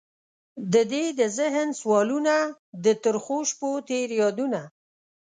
ددې 0.73 1.05
د 1.19 1.21
ذهن 1.37 1.69
سوالونه، 1.79 2.35
د 2.83 2.85
ترخوشپوتیر 3.03 4.09
یادونه 4.21 4.61